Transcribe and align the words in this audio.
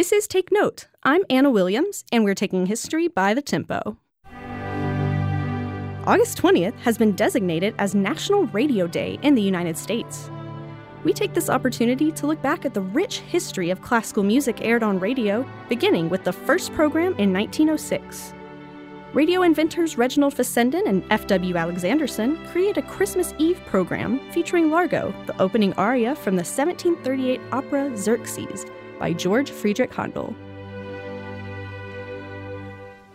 This 0.00 0.12
is 0.12 0.26
Take 0.26 0.50
Note. 0.50 0.88
I'm 1.02 1.24
Anna 1.28 1.50
Williams, 1.50 2.06
and 2.10 2.24
we're 2.24 2.34
taking 2.34 2.64
history 2.64 3.06
by 3.06 3.34
the 3.34 3.42
tempo. 3.42 3.98
August 6.06 6.38
20th 6.38 6.74
has 6.78 6.96
been 6.96 7.12
designated 7.12 7.74
as 7.76 7.94
National 7.94 8.46
Radio 8.46 8.86
Day 8.86 9.18
in 9.20 9.34
the 9.34 9.42
United 9.42 9.76
States. 9.76 10.30
We 11.04 11.12
take 11.12 11.34
this 11.34 11.50
opportunity 11.50 12.10
to 12.12 12.26
look 12.26 12.40
back 12.40 12.64
at 12.64 12.72
the 12.72 12.80
rich 12.80 13.18
history 13.18 13.68
of 13.68 13.82
classical 13.82 14.22
music 14.22 14.62
aired 14.62 14.82
on 14.82 14.98
radio, 14.98 15.46
beginning 15.68 16.08
with 16.08 16.24
the 16.24 16.32
first 16.32 16.72
program 16.72 17.14
in 17.18 17.30
1906. 17.30 18.32
Radio 19.12 19.42
inventors 19.42 19.98
Reginald 19.98 20.32
Fessenden 20.32 20.86
and 20.86 21.04
F.W. 21.10 21.52
Alexanderson 21.56 22.50
create 22.52 22.78
a 22.78 22.82
Christmas 22.82 23.34
Eve 23.36 23.60
program 23.66 24.18
featuring 24.32 24.70
Largo, 24.70 25.12
the 25.26 25.38
opening 25.42 25.74
aria 25.74 26.14
from 26.14 26.36
the 26.36 26.42
1738 26.42 27.38
opera 27.52 27.94
Xerxes 27.98 28.64
by 29.00 29.12
George 29.12 29.50
Friedrich 29.50 29.92
Handel. 29.92 30.36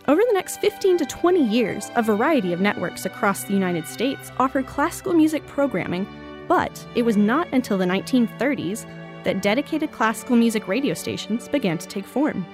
Over 0.08 0.20
the 0.20 0.34
next 0.34 0.60
15 0.60 0.98
to 0.98 1.06
20 1.06 1.42
years, 1.42 1.90
a 1.96 2.02
variety 2.02 2.52
of 2.52 2.60
networks 2.60 3.06
across 3.06 3.44
the 3.44 3.54
United 3.54 3.88
States 3.88 4.30
offered 4.38 4.66
classical 4.66 5.14
music 5.14 5.46
programming, 5.46 6.06
but 6.46 6.86
it 6.94 7.02
was 7.02 7.16
not 7.16 7.48
until 7.52 7.78
the 7.78 7.86
1930s 7.86 8.86
that 9.24 9.42
dedicated 9.42 9.90
classical 9.90 10.36
music 10.36 10.68
radio 10.68 10.94
stations 10.94 11.48
began 11.48 11.76
to 11.78 11.88
take 11.88 12.04
form. 12.04 12.46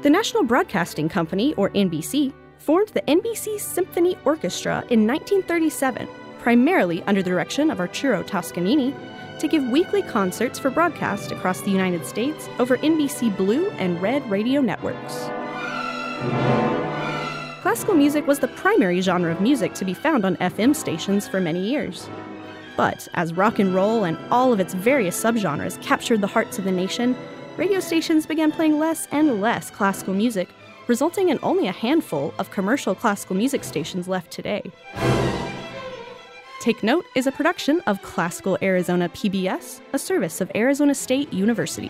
The 0.00 0.08
National 0.08 0.44
Broadcasting 0.44 1.08
Company, 1.10 1.52
or 1.54 1.68
NBC, 1.70 2.32
formed 2.56 2.88
the 2.88 3.02
NBC 3.02 3.60
Symphony 3.60 4.16
Orchestra 4.24 4.84
in 4.88 5.06
1937, 5.06 6.08
primarily 6.38 7.02
under 7.02 7.22
the 7.22 7.28
direction 7.28 7.70
of 7.70 7.80
Arturo 7.80 8.22
Toscanini, 8.22 8.94
to 9.38 9.48
give 9.48 9.64
weekly 9.68 10.02
concerts 10.02 10.58
for 10.58 10.70
broadcast 10.70 11.32
across 11.32 11.60
the 11.60 11.70
United 11.70 12.04
States 12.04 12.48
over 12.58 12.76
NBC 12.78 13.36
Blue 13.36 13.70
and 13.70 14.00
Red 14.02 14.28
radio 14.30 14.60
networks. 14.60 15.28
Classical 17.62 17.94
music 17.94 18.26
was 18.26 18.38
the 18.38 18.48
primary 18.48 19.00
genre 19.00 19.30
of 19.30 19.40
music 19.40 19.74
to 19.74 19.84
be 19.84 19.94
found 19.94 20.24
on 20.24 20.36
FM 20.36 20.74
stations 20.74 21.28
for 21.28 21.40
many 21.40 21.60
years. 21.60 22.08
But 22.76 23.08
as 23.14 23.34
rock 23.34 23.58
and 23.58 23.74
roll 23.74 24.04
and 24.04 24.16
all 24.30 24.52
of 24.52 24.60
its 24.60 24.74
various 24.74 25.20
subgenres 25.20 25.80
captured 25.82 26.20
the 26.20 26.26
hearts 26.26 26.58
of 26.58 26.64
the 26.64 26.72
nation, 26.72 27.16
radio 27.56 27.80
stations 27.80 28.26
began 28.26 28.52
playing 28.52 28.78
less 28.78 29.06
and 29.10 29.40
less 29.40 29.70
classical 29.70 30.14
music, 30.14 30.48
resulting 30.86 31.28
in 31.28 31.38
only 31.42 31.66
a 31.66 31.72
handful 31.72 32.32
of 32.38 32.50
commercial 32.50 32.94
classical 32.94 33.36
music 33.36 33.64
stations 33.64 34.08
left 34.08 34.30
today. 34.30 34.62
Take 36.60 36.82
Note 36.82 37.06
is 37.14 37.28
a 37.28 37.32
production 37.32 37.80
of 37.82 38.02
Classical 38.02 38.58
Arizona 38.60 39.08
PBS, 39.10 39.80
a 39.92 39.98
service 39.98 40.40
of 40.40 40.50
Arizona 40.56 40.92
State 40.92 41.32
University. 41.32 41.88